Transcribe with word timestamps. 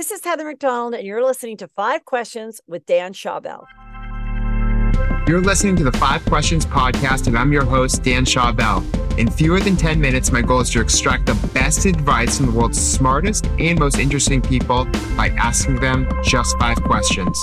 This 0.00 0.10
is 0.10 0.24
Heather 0.24 0.46
McDonald, 0.46 0.94
and 0.94 1.06
you're 1.06 1.22
listening 1.22 1.58
to 1.58 1.68
Five 1.68 2.06
Questions 2.06 2.58
with 2.66 2.86
Dan 2.86 3.12
Schawbel. 3.12 3.66
You're 5.28 5.42
listening 5.42 5.76
to 5.76 5.84
the 5.84 5.92
Five 5.92 6.24
Questions 6.24 6.64
podcast, 6.64 7.26
and 7.26 7.36
I'm 7.36 7.52
your 7.52 7.66
host, 7.66 8.02
Dan 8.02 8.24
Schawbel. 8.24 8.82
In 9.18 9.30
fewer 9.30 9.60
than 9.60 9.76
10 9.76 10.00
minutes, 10.00 10.32
my 10.32 10.40
goal 10.40 10.60
is 10.60 10.70
to 10.70 10.80
extract 10.80 11.26
the 11.26 11.34
best 11.52 11.84
advice 11.84 12.38
from 12.38 12.46
the 12.46 12.52
world's 12.52 12.80
smartest 12.80 13.44
and 13.58 13.78
most 13.78 13.98
interesting 13.98 14.40
people 14.40 14.86
by 15.18 15.28
asking 15.36 15.76
them 15.80 16.08
just 16.24 16.58
five 16.58 16.82
questions. 16.82 17.38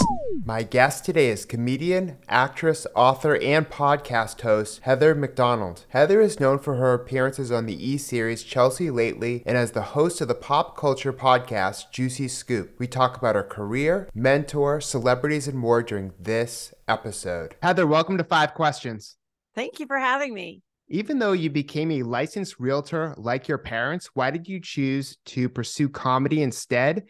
My 0.47 0.63
guest 0.63 1.03
today 1.03 1.27
is 1.27 1.43
comedian, 1.43 2.19
actress, 2.29 2.87
author, 2.95 3.35
and 3.35 3.69
podcast 3.69 4.39
host 4.39 4.79
Heather 4.83 5.13
McDonald. 5.13 5.83
Heather 5.89 6.21
is 6.21 6.39
known 6.39 6.57
for 6.57 6.75
her 6.75 6.93
appearances 6.93 7.51
on 7.51 7.65
the 7.65 7.75
E 7.85 7.97
series 7.97 8.43
Chelsea 8.43 8.89
Lately 8.89 9.43
and 9.45 9.57
as 9.57 9.71
the 9.71 9.81
host 9.81 10.21
of 10.21 10.29
the 10.29 10.35
pop 10.35 10.77
culture 10.77 11.11
podcast 11.11 11.91
Juicy 11.91 12.29
Scoop. 12.29 12.79
We 12.79 12.87
talk 12.87 13.17
about 13.17 13.35
her 13.35 13.43
career, 13.43 14.09
mentor, 14.15 14.79
celebrities, 14.79 15.49
and 15.49 15.59
more 15.59 15.83
during 15.83 16.13
this 16.17 16.73
episode. 16.87 17.55
Heather, 17.61 17.85
welcome 17.85 18.17
to 18.17 18.23
Five 18.23 18.53
Questions. 18.53 19.17
Thank 19.53 19.81
you 19.81 19.85
for 19.85 19.97
having 19.97 20.33
me. 20.33 20.61
Even 20.87 21.19
though 21.19 21.33
you 21.33 21.49
became 21.49 21.91
a 21.91 22.03
licensed 22.03 22.57
realtor 22.57 23.13
like 23.17 23.49
your 23.49 23.57
parents, 23.57 24.11
why 24.13 24.31
did 24.31 24.47
you 24.47 24.61
choose 24.61 25.17
to 25.25 25.49
pursue 25.49 25.89
comedy 25.89 26.41
instead? 26.41 27.03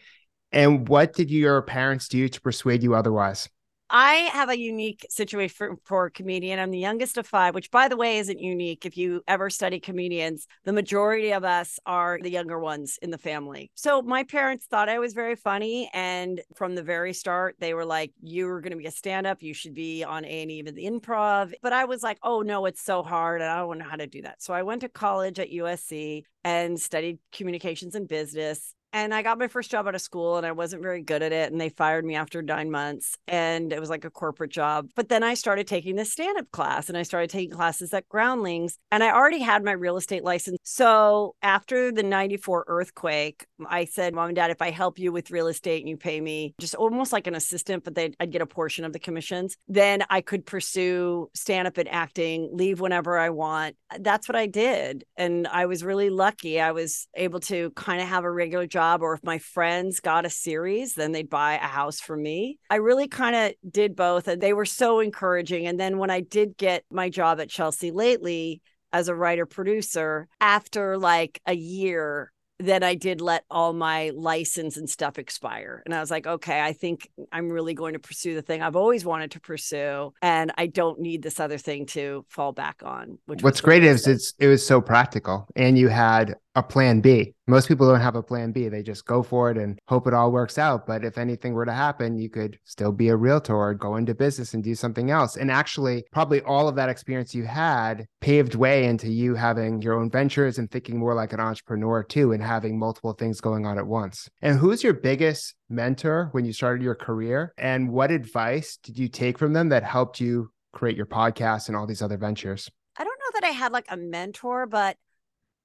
And 0.52 0.88
what 0.88 1.12
did 1.12 1.30
your 1.30 1.60
parents 1.62 2.08
do 2.08 2.28
to 2.28 2.40
persuade 2.40 2.82
you 2.82 2.94
otherwise? 2.94 3.48
I 3.90 4.28
have 4.32 4.50
a 4.50 4.58
unique 4.58 5.06
situation 5.08 5.54
for, 5.56 5.76
for, 5.84 6.06
a 6.06 6.10
comedian. 6.10 6.58
I'm 6.58 6.70
the 6.70 6.78
youngest 6.78 7.16
of 7.16 7.26
five, 7.26 7.54
which, 7.54 7.70
by 7.70 7.88
the 7.88 7.96
way, 7.96 8.18
isn't 8.18 8.38
unique. 8.38 8.84
If 8.84 8.98
you 8.98 9.22
ever 9.26 9.48
study 9.48 9.80
comedians, 9.80 10.46
the 10.64 10.74
majority 10.74 11.32
of 11.32 11.42
us 11.42 11.78
are 11.86 12.18
the 12.20 12.30
younger 12.30 12.58
ones 12.58 12.98
in 13.00 13.10
the 13.10 13.16
family. 13.16 13.70
So 13.76 14.02
my 14.02 14.24
parents 14.24 14.66
thought 14.66 14.90
I 14.90 14.98
was 14.98 15.14
very 15.14 15.36
funny, 15.36 15.88
and 15.94 16.42
from 16.54 16.74
the 16.74 16.82
very 16.82 17.14
start, 17.14 17.56
they 17.60 17.72
were 17.72 17.86
like, 17.86 18.12
"You 18.20 18.46
are 18.50 18.60
going 18.60 18.72
to 18.72 18.76
be 18.76 18.86
a 18.86 18.90
stand-up. 18.90 19.42
You 19.42 19.54
should 19.54 19.74
be 19.74 20.04
on 20.04 20.26
A 20.26 20.42
and 20.42 20.50
E, 20.50 20.62
the 20.62 20.84
improv." 20.84 21.54
But 21.62 21.72
I 21.72 21.86
was 21.86 22.02
like, 22.02 22.18
"Oh 22.22 22.42
no, 22.42 22.66
it's 22.66 22.82
so 22.82 23.02
hard, 23.02 23.40
and 23.40 23.50
I 23.50 23.56
don't 23.56 23.78
know 23.78 23.88
how 23.88 23.96
to 23.96 24.06
do 24.06 24.20
that." 24.22 24.42
So 24.42 24.52
I 24.52 24.64
went 24.64 24.82
to 24.82 24.90
college 24.90 25.38
at 25.38 25.50
USC 25.50 26.24
and 26.44 26.78
studied 26.78 27.20
communications 27.32 27.94
and 27.94 28.06
business 28.06 28.74
and 28.92 29.12
I 29.12 29.22
got 29.22 29.38
my 29.38 29.48
first 29.48 29.70
job 29.70 29.86
out 29.86 29.94
of 29.94 30.00
school 30.00 30.38
and 30.38 30.46
I 30.46 30.52
wasn't 30.52 30.82
very 30.82 31.02
good 31.02 31.22
at 31.22 31.32
it. 31.32 31.52
And 31.52 31.60
they 31.60 31.68
fired 31.68 32.04
me 32.04 32.14
after 32.14 32.40
nine 32.40 32.70
months. 32.70 33.16
And 33.26 33.72
it 33.72 33.80
was 33.80 33.90
like 33.90 34.04
a 34.04 34.10
corporate 34.10 34.50
job. 34.50 34.88
But 34.96 35.08
then 35.08 35.22
I 35.22 35.34
started 35.34 35.66
taking 35.66 35.96
this 35.96 36.12
stand 36.12 36.38
up 36.38 36.50
class 36.50 36.88
and 36.88 36.96
I 36.96 37.02
started 37.02 37.28
taking 37.28 37.54
classes 37.54 37.92
at 37.92 38.08
Groundlings. 38.08 38.78
And 38.90 39.04
I 39.04 39.12
already 39.12 39.40
had 39.40 39.62
my 39.62 39.72
real 39.72 39.98
estate 39.98 40.24
license. 40.24 40.58
So 40.62 41.34
after 41.42 41.92
the 41.92 42.02
94 42.02 42.64
earthquake, 42.66 43.46
I 43.68 43.84
said, 43.84 44.14
Mom 44.14 44.28
and 44.28 44.36
Dad, 44.36 44.50
if 44.50 44.62
I 44.62 44.70
help 44.70 44.98
you 44.98 45.12
with 45.12 45.30
real 45.30 45.48
estate 45.48 45.80
and 45.80 45.88
you 45.88 45.98
pay 45.98 46.20
me 46.20 46.54
just 46.58 46.74
almost 46.74 47.12
like 47.12 47.26
an 47.26 47.34
assistant, 47.34 47.84
but 47.84 47.98
I'd 47.98 48.32
get 48.32 48.42
a 48.42 48.46
portion 48.46 48.84
of 48.84 48.94
the 48.94 48.98
commissions, 48.98 49.56
then 49.68 50.02
I 50.08 50.22
could 50.22 50.46
pursue 50.46 51.28
stand 51.34 51.68
up 51.68 51.76
and 51.76 51.88
acting, 51.88 52.50
leave 52.52 52.80
whenever 52.80 53.18
I 53.18 53.30
want. 53.30 53.76
That's 53.98 54.28
what 54.28 54.36
I 54.36 54.46
did. 54.46 55.04
And 55.16 55.46
I 55.46 55.66
was 55.66 55.84
really 55.84 56.08
lucky. 56.08 56.60
I 56.60 56.72
was 56.72 57.06
able 57.14 57.40
to 57.40 57.70
kind 57.72 58.00
of 58.00 58.08
have 58.08 58.24
a 58.24 58.30
regular 58.30 58.66
job 58.66 58.77
job 58.78 59.02
or 59.02 59.12
if 59.12 59.24
my 59.24 59.38
friends 59.38 59.98
got 59.98 60.24
a 60.24 60.30
series, 60.30 60.94
then 60.94 61.10
they'd 61.10 61.28
buy 61.28 61.54
a 61.54 61.66
house 61.78 61.98
for 62.00 62.16
me. 62.16 62.58
I 62.70 62.76
really 62.76 63.08
kind 63.08 63.34
of 63.34 63.52
did 63.68 63.96
both 63.96 64.28
and 64.28 64.40
they 64.40 64.52
were 64.52 64.64
so 64.64 65.00
encouraging. 65.00 65.66
And 65.66 65.80
then 65.80 65.98
when 65.98 66.10
I 66.10 66.20
did 66.20 66.56
get 66.56 66.84
my 66.88 67.08
job 67.10 67.40
at 67.40 67.50
Chelsea 67.50 67.90
lately 67.90 68.62
as 68.92 69.08
a 69.08 69.16
writer 69.16 69.46
producer, 69.46 70.28
after 70.40 70.96
like 70.96 71.40
a 71.44 71.54
year, 71.54 72.30
then 72.60 72.82
I 72.82 72.94
did 72.94 73.20
let 73.20 73.44
all 73.50 73.72
my 73.72 74.10
license 74.14 74.76
and 74.76 74.88
stuff 74.88 75.18
expire. 75.18 75.82
And 75.84 75.94
I 75.94 76.00
was 76.00 76.10
like, 76.10 76.26
okay, 76.26 76.60
I 76.60 76.72
think 76.72 77.08
I'm 77.32 77.48
really 77.50 77.74
going 77.74 77.92
to 77.92 77.98
pursue 77.98 78.34
the 78.34 78.42
thing 78.42 78.62
I've 78.62 78.76
always 78.76 79.04
wanted 79.04 79.32
to 79.32 79.40
pursue. 79.40 80.12
And 80.22 80.52
I 80.58 80.66
don't 80.66 81.00
need 81.00 81.22
this 81.22 81.38
other 81.38 81.58
thing 81.58 81.86
to 81.86 82.24
fall 82.28 82.52
back 82.52 82.82
on. 82.84 83.18
Which 83.26 83.42
What's 83.42 83.60
great 83.60 83.84
is 83.84 84.06
it's 84.06 84.34
it 84.38 84.48
was 84.48 84.66
so 84.66 84.80
practical 84.80 85.46
and 85.56 85.78
you 85.78 85.88
had 85.88 86.36
a 86.58 86.62
plan 86.62 87.00
B. 87.00 87.34
Most 87.46 87.68
people 87.68 87.88
don't 87.88 88.00
have 88.00 88.16
a 88.16 88.22
plan 88.22 88.52
B. 88.52 88.68
They 88.68 88.82
just 88.82 89.06
go 89.06 89.22
for 89.22 89.50
it 89.50 89.56
and 89.56 89.78
hope 89.88 90.06
it 90.06 90.12
all 90.12 90.32
works 90.32 90.58
out. 90.58 90.86
But 90.86 91.04
if 91.04 91.16
anything 91.16 91.54
were 91.54 91.64
to 91.64 91.72
happen, 91.72 92.18
you 92.18 92.28
could 92.28 92.58
still 92.64 92.92
be 92.92 93.08
a 93.08 93.16
realtor 93.16 93.54
or 93.54 93.74
go 93.74 93.96
into 93.96 94.14
business 94.14 94.54
and 94.54 94.62
do 94.62 94.74
something 94.74 95.10
else. 95.10 95.36
And 95.36 95.50
actually, 95.50 96.04
probably 96.10 96.42
all 96.42 96.68
of 96.68 96.74
that 96.74 96.88
experience 96.88 97.34
you 97.34 97.44
had 97.44 98.06
paved 98.20 98.56
way 98.56 98.84
into 98.84 99.08
you 99.08 99.36
having 99.36 99.80
your 99.80 99.94
own 99.94 100.10
ventures 100.10 100.58
and 100.58 100.70
thinking 100.70 100.98
more 100.98 101.14
like 101.14 101.32
an 101.32 101.40
entrepreneur 101.40 102.02
too, 102.02 102.32
and 102.32 102.42
having 102.42 102.78
multiple 102.78 103.12
things 103.12 103.40
going 103.40 103.64
on 103.64 103.78
at 103.78 103.86
once. 103.86 104.28
And 104.42 104.58
who's 104.58 104.82
your 104.82 104.94
biggest 104.94 105.54
mentor 105.68 106.28
when 106.32 106.44
you 106.44 106.52
started 106.52 106.82
your 106.82 106.96
career? 106.96 107.52
And 107.56 107.92
what 107.92 108.10
advice 108.10 108.78
did 108.82 108.98
you 108.98 109.08
take 109.08 109.38
from 109.38 109.52
them 109.52 109.68
that 109.68 109.84
helped 109.84 110.20
you 110.20 110.50
create 110.72 110.96
your 110.96 111.06
podcast 111.06 111.68
and 111.68 111.76
all 111.76 111.86
these 111.86 112.02
other 112.02 112.18
ventures? 112.18 112.68
I 112.96 113.04
don't 113.04 113.18
know 113.20 113.40
that 113.40 113.46
I 113.46 113.50
had 113.50 113.72
like 113.72 113.86
a 113.88 113.96
mentor, 113.96 114.66
but 114.66 114.96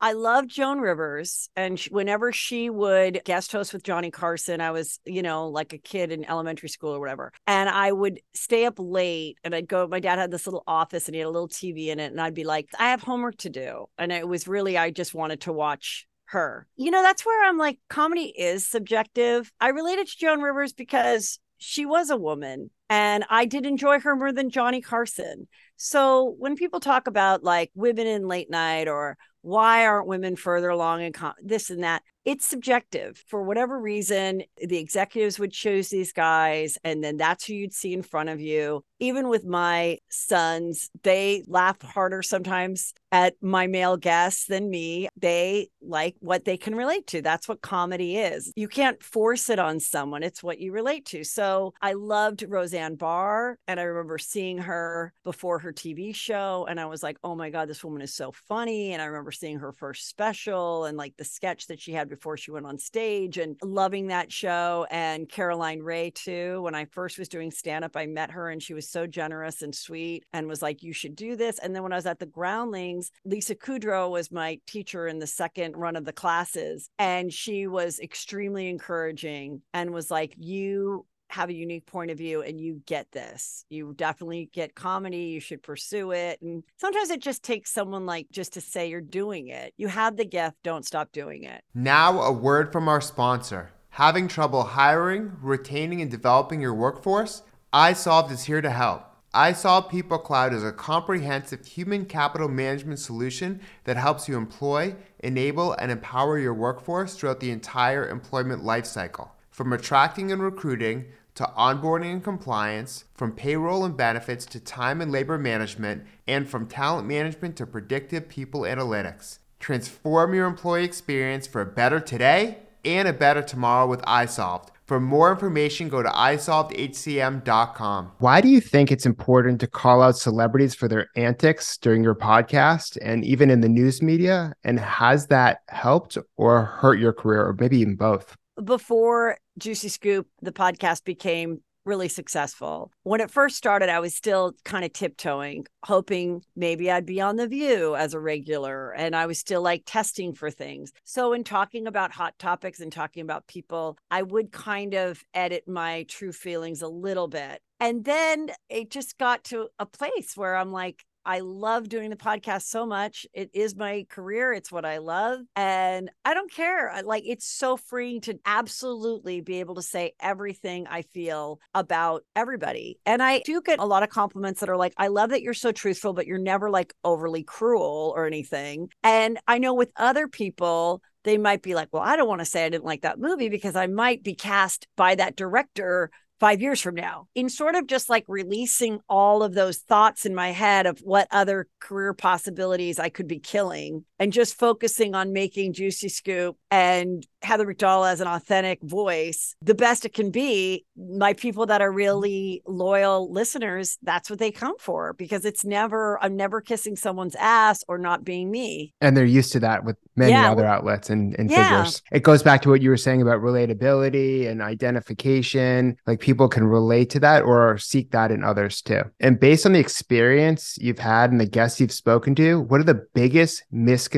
I 0.03 0.11
love 0.11 0.47
Joan 0.47 0.79
Rivers. 0.81 1.47
And 1.55 1.79
whenever 1.83 2.33
she 2.33 2.69
would 2.69 3.21
guest 3.23 3.53
host 3.53 3.71
with 3.71 3.83
Johnny 3.83 4.11
Carson, 4.11 4.59
I 4.59 4.71
was, 4.71 4.99
you 5.05 5.21
know, 5.21 5.47
like 5.47 5.71
a 5.71 5.77
kid 5.77 6.11
in 6.11 6.25
elementary 6.25 6.67
school 6.67 6.89
or 6.89 6.99
whatever. 6.99 7.31
And 7.47 7.69
I 7.69 7.89
would 7.89 8.19
stay 8.33 8.65
up 8.65 8.73
late 8.77 9.37
and 9.45 9.55
I'd 9.55 9.69
go, 9.69 9.87
my 9.87 10.01
dad 10.01 10.19
had 10.19 10.29
this 10.29 10.45
little 10.45 10.65
office 10.67 11.07
and 11.07 11.15
he 11.15 11.19
had 11.19 11.27
a 11.27 11.31
little 11.31 11.47
TV 11.47 11.87
in 11.87 12.01
it. 12.01 12.11
And 12.11 12.19
I'd 12.19 12.33
be 12.33 12.43
like, 12.43 12.67
I 12.77 12.89
have 12.89 13.01
homework 13.01 13.37
to 13.37 13.49
do. 13.49 13.85
And 13.97 14.11
it 14.11 14.27
was 14.27 14.45
really, 14.45 14.77
I 14.77 14.91
just 14.91 15.13
wanted 15.13 15.39
to 15.41 15.53
watch 15.53 16.05
her. 16.25 16.67
You 16.75 16.91
know, 16.91 17.01
that's 17.01 17.25
where 17.25 17.47
I'm 17.47 17.57
like, 17.57 17.79
comedy 17.87 18.33
is 18.37 18.67
subjective. 18.67 19.53
I 19.61 19.69
related 19.69 20.07
to 20.07 20.17
Joan 20.17 20.41
Rivers 20.41 20.73
because 20.73 21.39
she 21.59 21.85
was 21.85 22.09
a 22.09 22.17
woman 22.17 22.71
and 22.89 23.23
I 23.29 23.45
did 23.45 23.65
enjoy 23.65 24.01
her 24.01 24.17
more 24.17 24.33
than 24.33 24.49
Johnny 24.49 24.81
Carson. 24.81 25.47
So 25.77 26.35
when 26.39 26.57
people 26.57 26.81
talk 26.81 27.07
about 27.07 27.41
like 27.41 27.71
women 27.73 28.05
in 28.05 28.27
late 28.27 28.49
night 28.49 28.89
or 28.89 29.17
why 29.43 29.85
aren't 29.85 30.07
women 30.07 30.35
further 30.35 30.69
along 30.69 31.01
in 31.01 31.13
com- 31.13 31.35
this 31.43 31.69
and 31.69 31.83
that 31.83 32.01
it's 32.25 32.45
subjective. 32.45 33.23
For 33.27 33.43
whatever 33.43 33.79
reason 33.79 34.43
the 34.57 34.77
executives 34.77 35.39
would 35.39 35.51
choose 35.51 35.89
these 35.89 36.13
guys 36.13 36.77
and 36.83 37.03
then 37.03 37.17
that's 37.17 37.45
who 37.45 37.53
you'd 37.53 37.73
see 37.73 37.93
in 37.93 38.01
front 38.01 38.29
of 38.29 38.39
you. 38.39 38.83
Even 38.99 39.27
with 39.27 39.45
my 39.45 39.97
sons 40.09 40.89
they 41.03 41.43
laugh 41.47 41.81
harder 41.81 42.21
sometimes 42.21 42.93
at 43.11 43.35
my 43.41 43.67
male 43.67 43.97
guests 43.97 44.45
than 44.45 44.69
me. 44.69 45.09
They 45.17 45.67
like 45.81 46.15
what 46.19 46.45
they 46.45 46.57
can 46.57 46.75
relate 46.75 47.07
to. 47.07 47.21
That's 47.21 47.47
what 47.47 47.61
comedy 47.61 48.17
is. 48.17 48.51
You 48.55 48.67
can't 48.67 49.03
force 49.03 49.49
it 49.49 49.59
on 49.59 49.79
someone. 49.79 50.23
It's 50.23 50.41
what 50.41 50.59
you 50.59 50.71
relate 50.71 51.05
to. 51.07 51.23
So 51.23 51.73
i 51.81 51.93
loved 51.93 52.45
roseanne 52.47 52.95
barr 52.95 53.57
and 53.67 53.79
i 53.79 53.83
remember 53.83 54.17
seeing 54.17 54.59
her 54.59 55.13
before 55.23 55.59
her 55.59 55.73
tv 55.73 56.15
show 56.15 56.65
and 56.69 56.79
i 56.79 56.85
was 56.85 57.03
like 57.03 57.17
oh 57.23 57.35
my 57.35 57.49
god 57.49 57.67
this 57.67 57.83
woman 57.83 58.01
is 58.01 58.13
so 58.13 58.31
funny. 58.31 58.93
And 58.93 59.01
i 59.01 59.05
remember 59.05 59.31
seeing 59.31 59.59
her 59.59 59.73
first 59.73 60.07
special 60.07 60.85
and 60.85 60.97
like 60.97 61.15
the 61.17 61.25
sketch 61.25 61.67
that 61.67 61.81
she 61.81 61.91
had 61.91 62.09
before 62.15 62.37
she 62.37 62.51
went 62.51 62.65
on 62.65 62.77
stage 62.77 63.37
and 63.37 63.57
loving 63.63 64.07
that 64.07 64.31
show. 64.31 64.85
And 64.91 65.27
Caroline 65.27 65.79
Rhea, 65.79 66.11
too. 66.11 66.61
When 66.61 66.75
I 66.75 66.85
first 66.85 67.17
was 67.17 67.27
doing 67.27 67.51
stand 67.51 67.83
up, 67.83 67.95
I 67.95 68.05
met 68.05 68.31
her 68.31 68.49
and 68.49 68.61
she 68.61 68.73
was 68.73 68.89
so 68.89 69.07
generous 69.07 69.61
and 69.61 69.73
sweet 69.73 70.25
and 70.33 70.47
was 70.47 70.61
like, 70.61 70.83
you 70.83 70.93
should 70.93 71.15
do 71.15 71.35
this. 71.35 71.59
And 71.59 71.75
then 71.75 71.83
when 71.83 71.93
I 71.93 71.97
was 71.97 72.05
at 72.05 72.19
the 72.19 72.25
Groundlings, 72.25 73.11
Lisa 73.25 73.55
Kudrow 73.55 74.09
was 74.09 74.31
my 74.31 74.59
teacher 74.67 75.07
in 75.07 75.19
the 75.19 75.27
second 75.27 75.75
run 75.75 75.95
of 75.95 76.05
the 76.05 76.13
classes. 76.13 76.89
And 76.99 77.33
she 77.33 77.67
was 77.67 77.99
extremely 77.99 78.69
encouraging 78.69 79.61
and 79.73 79.91
was 79.91 80.11
like, 80.11 80.33
you 80.37 81.05
have 81.33 81.49
a 81.49 81.53
unique 81.53 81.85
point 81.85 82.11
of 82.11 82.17
view 82.17 82.41
and 82.43 82.61
you 82.61 82.81
get 82.85 83.11
this. 83.11 83.65
You 83.69 83.93
definitely 83.97 84.49
get 84.53 84.75
comedy. 84.75 85.25
You 85.25 85.39
should 85.39 85.63
pursue 85.63 86.11
it. 86.11 86.41
And 86.41 86.63
sometimes 86.77 87.09
it 87.09 87.21
just 87.21 87.43
takes 87.43 87.71
someone 87.71 88.05
like 88.05 88.27
just 88.31 88.53
to 88.53 88.61
say 88.61 88.89
you're 88.89 89.01
doing 89.01 89.47
it. 89.47 89.73
You 89.75 89.87
have 89.87 90.15
the 90.15 90.25
gift, 90.25 90.57
don't 90.63 90.85
stop 90.85 91.11
doing 91.11 91.43
it. 91.43 91.63
Now, 91.73 92.21
a 92.21 92.31
word 92.31 92.71
from 92.71 92.87
our 92.87 93.01
sponsor. 93.01 93.71
Having 93.89 94.27
trouble 94.27 94.63
hiring, 94.63 95.33
retaining, 95.41 96.01
and 96.01 96.09
developing 96.09 96.61
your 96.61 96.73
workforce? 96.73 97.43
iSolved 97.73 98.31
is 98.31 98.43
here 98.43 98.61
to 98.61 98.69
help. 98.69 99.03
iSolved 99.33 99.89
People 99.89 100.19
Cloud 100.19 100.53
is 100.53 100.63
a 100.63 100.71
comprehensive 100.71 101.65
human 101.65 102.05
capital 102.05 102.47
management 102.47 102.99
solution 102.99 103.59
that 103.85 103.97
helps 103.97 104.27
you 104.27 104.37
employ, 104.37 104.95
enable, 105.19 105.73
and 105.73 105.91
empower 105.91 106.37
your 106.37 106.53
workforce 106.53 107.15
throughout 107.15 107.39
the 107.39 107.49
entire 107.49 108.07
employment 108.07 108.63
lifecycle. 108.63 109.29
From 109.49 109.73
attracting 109.73 110.31
and 110.31 110.41
recruiting 110.41 111.05
to 111.35 111.49
onboarding 111.57 112.13
and 112.13 112.23
compliance, 112.23 113.05
from 113.13 113.31
payroll 113.31 113.85
and 113.85 113.97
benefits 113.97 114.45
to 114.45 114.59
time 114.59 115.01
and 115.01 115.11
labor 115.11 115.37
management, 115.37 116.03
and 116.27 116.47
from 116.47 116.67
talent 116.67 117.07
management 117.07 117.55
to 117.57 117.65
predictive 117.65 118.29
people 118.29 118.61
analytics. 118.61 119.39
Transform 119.59 120.33
your 120.33 120.45
employee 120.45 120.83
experience 120.83 121.47
for 121.47 121.61
a 121.61 121.65
better 121.65 121.99
today 121.99 122.57
and 122.85 123.07
a 123.07 123.13
better 123.13 123.41
tomorrow 123.41 123.87
with 123.87 124.01
iSolved. 124.01 124.67
For 124.85 124.99
more 124.99 125.31
information, 125.31 125.87
go 125.87 126.03
to 126.03 126.09
isolvedhcm.com. 126.09 128.11
Why 128.19 128.41
do 128.41 128.49
you 128.49 128.59
think 128.59 128.91
it's 128.91 129.05
important 129.05 129.61
to 129.61 129.67
call 129.67 130.01
out 130.01 130.17
celebrities 130.17 130.75
for 130.75 130.89
their 130.89 131.07
antics 131.15 131.77
during 131.77 132.03
your 132.03 132.15
podcast 132.15 132.97
and 133.01 133.23
even 133.23 133.49
in 133.49 133.61
the 133.61 133.69
news 133.69 134.01
media? 134.01 134.51
And 134.65 134.81
has 134.81 135.27
that 135.27 135.59
helped 135.69 136.17
or 136.35 136.65
hurt 136.65 136.99
your 136.99 137.13
career, 137.13 137.47
or 137.47 137.55
maybe 137.57 137.77
even 137.77 137.95
both? 137.95 138.35
Before 138.61 139.37
Juicy 139.57 139.89
Scoop, 139.89 140.27
the 140.41 140.51
podcast 140.51 141.03
became 141.03 141.61
really 141.85 142.07
successful. 142.07 142.91
When 143.03 143.21
it 143.21 143.31
first 143.31 143.57
started, 143.57 143.89
I 143.89 143.99
was 143.99 144.13
still 144.13 144.53
kind 144.63 144.85
of 144.85 144.93
tiptoeing, 144.93 145.65
hoping 145.85 146.41
maybe 146.55 146.89
I'd 146.89 147.05
be 147.05 147.19
on 147.19 147.35
The 147.35 147.47
View 147.47 147.95
as 147.95 148.13
a 148.13 148.19
regular. 148.19 148.91
And 148.91 149.15
I 149.15 149.25
was 149.25 149.39
still 149.39 149.61
like 149.61 149.83
testing 149.85 150.33
for 150.33 150.49
things. 150.49 150.91
So, 151.03 151.33
in 151.33 151.43
talking 151.43 151.87
about 151.87 152.11
hot 152.11 152.37
topics 152.39 152.79
and 152.79 152.91
talking 152.91 153.21
about 153.21 153.47
people, 153.47 153.97
I 154.09 154.21
would 154.21 154.51
kind 154.51 154.93
of 154.93 155.23
edit 155.33 155.67
my 155.67 156.05
true 156.07 156.31
feelings 156.31 156.81
a 156.81 156.87
little 156.87 157.27
bit. 157.27 157.61
And 157.79 158.05
then 158.05 158.51
it 158.69 158.89
just 158.89 159.17
got 159.17 159.43
to 159.45 159.67
a 159.77 159.85
place 159.85 160.37
where 160.37 160.55
I'm 160.55 160.71
like, 160.71 161.03
I 161.25 161.39
love 161.39 161.89
doing 161.89 162.09
the 162.09 162.15
podcast 162.15 162.63
so 162.63 162.85
much. 162.85 163.25
It 163.33 163.49
is 163.53 163.75
my 163.75 164.05
career. 164.09 164.53
It's 164.53 164.71
what 164.71 164.85
I 164.85 164.97
love. 164.97 165.39
And 165.55 166.11
I 166.25 166.33
don't 166.33 166.51
care. 166.51 166.89
I, 166.89 167.01
like 167.01 167.23
it's 167.25 167.45
so 167.45 167.77
freeing 167.77 168.21
to 168.21 168.39
absolutely 168.45 169.41
be 169.41 169.59
able 169.59 169.75
to 169.75 169.81
say 169.81 170.13
everything 170.19 170.87
I 170.87 171.03
feel 171.03 171.59
about 171.73 172.23
everybody. 172.35 172.99
And 173.05 173.21
I 173.21 173.41
do 173.45 173.61
get 173.61 173.79
a 173.79 173.85
lot 173.85 174.03
of 174.03 174.09
compliments 174.09 174.59
that 174.59 174.69
are 174.69 174.77
like, 174.77 174.93
I 174.97 175.07
love 175.07 175.29
that 175.29 175.41
you're 175.41 175.53
so 175.53 175.71
truthful, 175.71 176.13
but 176.13 176.27
you're 176.27 176.37
never 176.37 176.69
like 176.69 176.93
overly 177.03 177.43
cruel 177.43 178.13
or 178.15 178.25
anything. 178.25 178.89
And 179.03 179.39
I 179.47 179.57
know 179.57 179.73
with 179.73 179.91
other 179.95 180.27
people, 180.27 181.01
they 181.23 181.37
might 181.37 181.61
be 181.61 181.73
like, 181.75 181.89
well, 181.91 182.03
I 182.03 182.15
don't 182.15 182.27
want 182.27 182.39
to 182.39 182.45
say 182.45 182.65
I 182.65 182.69
didn't 182.69 182.83
like 182.83 183.01
that 183.01 183.19
movie 183.19 183.49
because 183.49 183.75
I 183.75 183.87
might 183.87 184.23
be 184.23 184.35
cast 184.35 184.87
by 184.97 185.15
that 185.15 185.35
director 185.35 186.11
five 186.43 186.61
years 186.61 186.81
from 186.81 186.93
now 186.93 187.25
in 187.35 187.47
sort 187.47 187.73
of 187.73 187.87
just 187.87 188.09
like 188.09 188.25
releasing 188.27 188.99
all 189.07 189.43
of 189.43 189.53
those 189.53 189.77
thoughts 189.77 190.25
in 190.25 190.35
my 190.35 190.49
head 190.49 190.85
of 190.85 190.99
what 190.99 191.25
other 191.31 191.69
career 191.79 192.13
possibilities 192.13 192.99
I 192.99 193.07
could 193.07 193.29
be 193.29 193.39
killing 193.39 194.03
and 194.23 194.31
just 194.31 194.57
focusing 194.57 195.15
on 195.15 195.33
making 195.33 195.73
Juicy 195.73 196.09
Scoop 196.09 196.57
and 196.69 197.25
Heather 197.41 197.65
McDonald 197.65 198.07
as 198.07 198.21
an 198.21 198.27
authentic 198.27 198.81
voice 198.81 199.55
the 199.61 199.75
best 199.75 200.05
it 200.05 200.13
can 200.13 200.31
be. 200.31 200.85
My 200.95 201.33
people 201.33 201.65
that 201.65 201.81
are 201.81 201.91
really 201.91 202.61
loyal 202.65 203.31
listeners, 203.31 203.97
that's 204.03 204.29
what 204.29 204.39
they 204.39 204.51
come 204.51 204.77
for 204.79 205.13
because 205.13 205.45
it's 205.45 205.65
never, 205.65 206.21
I'm 206.23 206.35
never 206.35 206.61
kissing 206.61 206.95
someone's 206.95 207.35
ass 207.35 207.83
or 207.87 207.97
not 207.97 208.23
being 208.23 208.51
me. 208.51 208.93
And 209.01 209.17
they're 209.17 209.25
used 209.25 209.51
to 209.53 209.59
that 209.61 209.83
with 209.83 209.97
many 210.15 210.31
yeah, 210.31 210.51
other 210.51 210.65
outlets 210.65 211.09
and, 211.09 211.35
and 211.37 211.49
yeah. 211.49 211.83
figures. 211.83 212.01
It 212.11 212.23
goes 212.23 212.43
back 212.43 212.61
to 212.61 212.69
what 212.69 212.81
you 212.81 212.89
were 212.89 212.97
saying 212.97 213.21
about 213.21 213.41
relatability 213.41 214.47
and 214.47 214.61
identification. 214.61 215.97
Like 216.07 216.19
people 216.19 216.33
people 216.33 216.49
can 216.49 216.65
relate 216.65 217.09
to 217.11 217.19
that 217.19 217.43
or 217.43 217.77
seek 217.77 218.11
that 218.11 218.31
in 218.31 218.43
others 218.43 218.81
too. 218.81 219.01
And 219.19 219.39
based 219.39 219.65
on 219.65 219.73
the 219.73 219.79
experience 219.79 220.77
you've 220.81 220.99
had 220.99 221.31
and 221.31 221.39
the 221.39 221.45
guests 221.45 221.79
you've 221.79 221.91
spoken 221.91 222.35
to, 222.35 222.61
what 222.61 222.79
are 222.79 222.85
the 222.85 223.05
biggest 223.13 223.63
misconceptions 223.71 224.12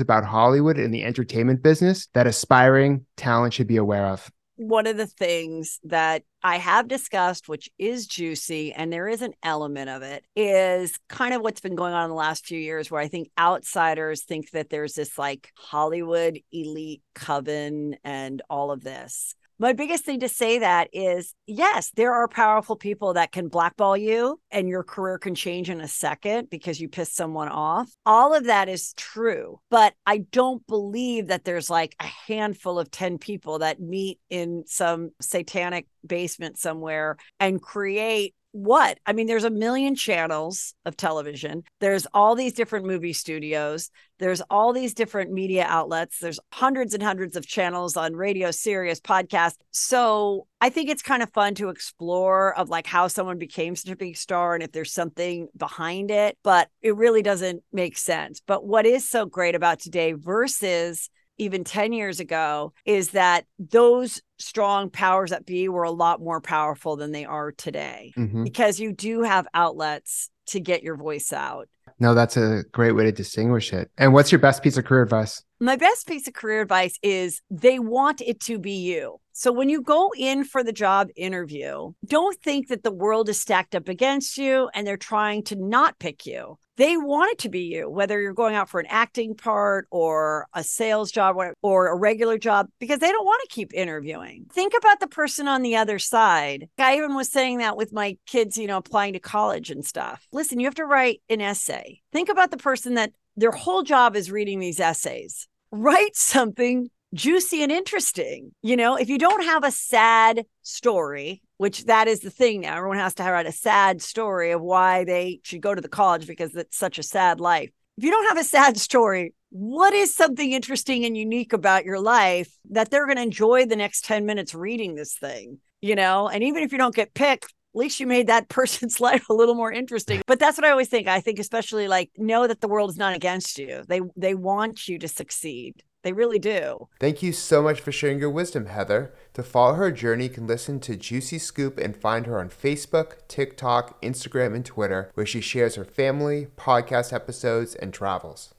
about 0.00 0.24
Hollywood 0.24 0.78
and 0.78 0.92
the 0.92 1.04
entertainment 1.04 1.62
business 1.62 2.08
that 2.14 2.26
aspiring 2.26 3.06
talent 3.16 3.54
should 3.54 3.66
be 3.66 3.76
aware 3.76 4.06
of? 4.06 4.30
One 4.56 4.86
of 4.86 4.96
the 4.96 5.08
things 5.08 5.80
that 5.82 6.22
I 6.42 6.58
have 6.58 6.86
discussed, 6.86 7.48
which 7.48 7.68
is 7.76 8.06
juicy, 8.06 8.72
and 8.72 8.92
there 8.92 9.08
is 9.08 9.20
an 9.20 9.34
element 9.42 9.90
of 9.90 10.02
it, 10.02 10.24
is 10.36 10.96
kind 11.08 11.34
of 11.34 11.42
what's 11.42 11.60
been 11.60 11.74
going 11.74 11.92
on 11.92 12.04
in 12.04 12.10
the 12.10 12.16
last 12.16 12.46
few 12.46 12.60
years, 12.60 12.90
where 12.90 13.00
I 13.00 13.08
think 13.08 13.30
outsiders 13.36 14.22
think 14.22 14.50
that 14.52 14.70
there's 14.70 14.94
this 14.94 15.18
like 15.18 15.50
Hollywood 15.56 16.38
elite 16.52 17.02
coven 17.14 17.96
and 18.04 18.42
all 18.48 18.70
of 18.70 18.84
this 18.84 19.34
my 19.58 19.72
biggest 19.72 20.04
thing 20.04 20.20
to 20.20 20.28
say 20.28 20.58
that 20.58 20.88
is 20.92 21.34
yes, 21.46 21.90
there 21.96 22.12
are 22.12 22.28
powerful 22.28 22.76
people 22.76 23.14
that 23.14 23.32
can 23.32 23.48
blackball 23.48 23.96
you 23.96 24.40
and 24.50 24.68
your 24.68 24.82
career 24.82 25.18
can 25.18 25.34
change 25.34 25.70
in 25.70 25.80
a 25.80 25.88
second 25.88 26.50
because 26.50 26.80
you 26.80 26.88
pissed 26.88 27.16
someone 27.16 27.48
off. 27.48 27.90
All 28.04 28.34
of 28.34 28.44
that 28.44 28.68
is 28.68 28.92
true. 28.94 29.60
But 29.70 29.94
I 30.06 30.18
don't 30.18 30.66
believe 30.66 31.28
that 31.28 31.44
there's 31.44 31.70
like 31.70 31.94
a 32.00 32.06
handful 32.26 32.78
of 32.78 32.90
10 32.90 33.18
people 33.18 33.60
that 33.60 33.80
meet 33.80 34.18
in 34.30 34.64
some 34.66 35.10
satanic 35.20 35.86
basement 36.06 36.58
somewhere 36.58 37.16
and 37.38 37.60
create 37.60 38.34
what? 38.54 39.00
I 39.04 39.12
mean, 39.12 39.26
there's 39.26 39.42
a 39.42 39.50
million 39.50 39.96
channels 39.96 40.74
of 40.84 40.96
television. 40.96 41.64
There's 41.80 42.06
all 42.14 42.36
these 42.36 42.52
different 42.52 42.86
movie 42.86 43.12
studios. 43.12 43.90
There's 44.20 44.40
all 44.48 44.72
these 44.72 44.94
different 44.94 45.32
media 45.32 45.66
outlets. 45.68 46.20
There's 46.20 46.38
hundreds 46.52 46.94
and 46.94 47.02
hundreds 47.02 47.34
of 47.34 47.48
channels 47.48 47.96
on 47.96 48.14
radio, 48.14 48.52
Sirius, 48.52 49.00
podcast. 49.00 49.56
So 49.72 50.46
I 50.60 50.70
think 50.70 50.88
it's 50.88 51.02
kind 51.02 51.20
of 51.20 51.32
fun 51.32 51.56
to 51.56 51.68
explore 51.68 52.56
of 52.56 52.68
like 52.68 52.86
how 52.86 53.08
someone 53.08 53.38
became 53.38 53.74
such 53.74 53.90
a 53.90 53.96
big 53.96 54.16
star 54.16 54.54
and 54.54 54.62
if 54.62 54.70
there's 54.70 54.92
something 54.92 55.48
behind 55.56 56.12
it, 56.12 56.38
but 56.44 56.68
it 56.80 56.94
really 56.94 57.22
doesn't 57.22 57.64
make 57.72 57.98
sense. 57.98 58.40
But 58.46 58.64
what 58.64 58.86
is 58.86 59.10
so 59.10 59.26
great 59.26 59.56
about 59.56 59.80
today 59.80 60.12
versus 60.12 61.10
even 61.38 61.64
10 61.64 61.92
years 61.92 62.20
ago 62.20 62.72
is 62.84 63.10
that 63.10 63.44
those 63.58 64.22
strong 64.38 64.90
powers 64.90 65.30
that 65.30 65.46
be 65.46 65.68
were 65.68 65.82
a 65.82 65.90
lot 65.90 66.20
more 66.20 66.40
powerful 66.40 66.96
than 66.96 67.12
they 67.12 67.24
are 67.24 67.52
today 67.52 68.12
mm-hmm. 68.16 68.44
because 68.44 68.78
you 68.78 68.92
do 68.92 69.22
have 69.22 69.46
outlets 69.54 70.30
to 70.46 70.60
get 70.60 70.82
your 70.82 70.96
voice 70.96 71.32
out. 71.32 71.68
No, 71.98 72.14
that's 72.14 72.36
a 72.36 72.64
great 72.72 72.92
way 72.92 73.04
to 73.04 73.12
distinguish 73.12 73.72
it. 73.72 73.90
And 73.96 74.12
what's 74.12 74.32
your 74.32 74.40
best 74.40 74.62
piece 74.62 74.76
of 74.76 74.84
career 74.84 75.02
advice? 75.02 75.42
My 75.60 75.76
best 75.76 76.06
piece 76.06 76.26
of 76.26 76.34
career 76.34 76.60
advice 76.60 76.98
is 77.02 77.40
they 77.50 77.78
want 77.78 78.20
it 78.20 78.40
to 78.40 78.58
be 78.58 78.72
you. 78.72 79.20
So 79.36 79.50
when 79.50 79.68
you 79.68 79.82
go 79.82 80.12
in 80.16 80.44
for 80.44 80.62
the 80.62 80.72
job 80.72 81.08
interview, 81.16 81.92
don't 82.06 82.40
think 82.40 82.68
that 82.68 82.84
the 82.84 82.92
world 82.92 83.28
is 83.28 83.40
stacked 83.40 83.74
up 83.74 83.88
against 83.88 84.38
you 84.38 84.70
and 84.72 84.86
they're 84.86 84.96
trying 84.96 85.42
to 85.44 85.56
not 85.56 85.98
pick 85.98 86.24
you. 86.24 86.56
They 86.76 86.96
want 86.96 87.32
it 87.32 87.38
to 87.40 87.48
be 87.48 87.62
you, 87.62 87.90
whether 87.90 88.20
you're 88.20 88.32
going 88.32 88.54
out 88.54 88.68
for 88.68 88.78
an 88.78 88.86
acting 88.88 89.34
part 89.34 89.88
or 89.90 90.46
a 90.54 90.62
sales 90.62 91.10
job 91.10 91.36
or 91.62 91.88
a 91.88 91.96
regular 91.96 92.38
job, 92.38 92.68
because 92.78 93.00
they 93.00 93.10
don't 93.10 93.24
want 93.24 93.42
to 93.42 93.52
keep 93.52 93.74
interviewing. 93.74 94.46
Think 94.52 94.72
about 94.78 95.00
the 95.00 95.08
person 95.08 95.48
on 95.48 95.62
the 95.62 95.76
other 95.76 95.98
side. 95.98 96.68
I 96.78 96.96
even 96.96 97.16
was 97.16 97.28
saying 97.28 97.58
that 97.58 97.76
with 97.76 97.92
my 97.92 98.16
kids, 98.26 98.56
you 98.56 98.68
know, 98.68 98.76
applying 98.76 99.14
to 99.14 99.20
college 99.20 99.68
and 99.68 99.84
stuff. 99.84 100.28
Listen, 100.30 100.60
you 100.60 100.66
have 100.68 100.76
to 100.76 100.86
write 100.86 101.22
an 101.28 101.40
essay. 101.40 102.02
Think 102.12 102.28
about 102.28 102.52
the 102.52 102.56
person 102.56 102.94
that 102.94 103.12
their 103.36 103.50
whole 103.50 103.82
job 103.82 104.14
is 104.14 104.30
reading 104.30 104.60
these 104.60 104.78
essays. 104.78 105.48
Write 105.72 106.14
something 106.14 106.88
juicy 107.14 107.62
and 107.62 107.72
interesting. 107.72 108.52
You 108.62 108.76
know, 108.76 108.96
if 108.96 109.08
you 109.08 109.18
don't 109.18 109.44
have 109.44 109.64
a 109.64 109.70
sad 109.70 110.44
story, 110.62 111.42
which 111.56 111.84
that 111.84 112.08
is 112.08 112.20
the 112.20 112.30
thing 112.30 112.62
now, 112.62 112.76
everyone 112.76 112.98
has 112.98 113.14
to 113.14 113.22
write 113.22 113.46
a 113.46 113.52
sad 113.52 114.02
story 114.02 114.50
of 114.50 114.60
why 114.60 115.04
they 115.04 115.40
should 115.44 115.62
go 115.62 115.74
to 115.74 115.80
the 115.80 115.88
college 115.88 116.26
because 116.26 116.54
it's 116.54 116.76
such 116.76 116.98
a 116.98 117.02
sad 117.02 117.40
life. 117.40 117.70
If 117.96 118.04
you 118.04 118.10
don't 118.10 118.28
have 118.28 118.38
a 118.38 118.44
sad 118.44 118.76
story, 118.76 119.34
what 119.50 119.94
is 119.94 120.14
something 120.14 120.50
interesting 120.50 121.04
and 121.04 121.16
unique 121.16 121.52
about 121.52 121.84
your 121.84 122.00
life 122.00 122.52
that 122.70 122.90
they're 122.90 123.06
going 123.06 123.18
to 123.18 123.22
enjoy 123.22 123.66
the 123.66 123.76
next 123.76 124.04
10 124.04 124.26
minutes 124.26 124.54
reading 124.54 124.96
this 124.96 125.14
thing? 125.14 125.58
You 125.80 125.94
know, 125.94 126.28
and 126.28 126.42
even 126.42 126.64
if 126.64 126.72
you 126.72 126.78
don't 126.78 126.94
get 126.94 127.14
picked, 127.14 127.44
at 127.44 127.78
least 127.78 128.00
you 128.00 128.08
made 128.08 128.26
that 128.26 128.48
person's 128.48 129.00
life 129.00 129.28
a 129.30 129.34
little 129.34 129.54
more 129.54 129.70
interesting. 129.70 130.22
But 130.26 130.40
that's 130.40 130.58
what 130.58 130.64
I 130.64 130.70
always 130.70 130.88
think. 130.88 131.06
I 131.06 131.20
think 131.20 131.38
especially 131.38 131.86
like 131.86 132.10
know 132.16 132.48
that 132.48 132.60
the 132.60 132.68
world 132.68 132.90
is 132.90 132.96
not 132.96 133.14
against 133.14 133.58
you. 133.58 133.84
They 133.86 134.00
they 134.16 134.34
want 134.34 134.88
you 134.88 134.98
to 134.98 135.08
succeed. 135.08 135.82
They 136.04 136.12
really 136.12 136.38
do. 136.38 136.88
Thank 137.00 137.22
you 137.22 137.32
so 137.32 137.62
much 137.62 137.80
for 137.80 137.90
sharing 137.90 138.18
your 138.18 138.30
wisdom, 138.30 138.66
Heather. 138.66 139.14
To 139.32 139.42
follow 139.42 139.74
her 139.74 139.90
journey, 139.90 140.24
you 140.24 140.30
can 140.30 140.46
listen 140.46 140.78
to 140.80 140.96
Juicy 140.96 141.38
Scoop 141.38 141.78
and 141.78 141.96
find 141.96 142.26
her 142.26 142.38
on 142.38 142.50
Facebook, 142.50 143.26
TikTok, 143.26 144.00
Instagram, 144.02 144.54
and 144.54 144.66
Twitter, 144.66 145.10
where 145.14 145.24
she 145.24 145.40
shares 145.40 145.76
her 145.76 145.84
family, 145.84 146.48
podcast 146.58 147.14
episodes, 147.14 147.74
and 147.74 147.94
travels. 147.94 148.52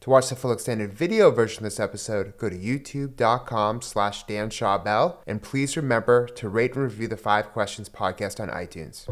To 0.00 0.10
watch 0.10 0.30
the 0.30 0.36
full 0.36 0.52
extended 0.52 0.94
video 0.94 1.30
version 1.30 1.58
of 1.58 1.64
this 1.64 1.80
episode, 1.80 2.38
go 2.38 2.48
to 2.48 2.56
youtube.com 2.56 3.82
slash 3.82 4.24
Dan 4.24 4.48
Schawbel, 4.48 5.16
and 5.26 5.42
please 5.42 5.76
remember 5.76 6.26
to 6.28 6.48
rate 6.48 6.74
and 6.74 6.84
review 6.84 7.08
the 7.08 7.16
Five 7.18 7.52
Questions 7.52 7.90
podcast 7.90 8.40
on 8.40 8.48
iTunes. 8.48 9.06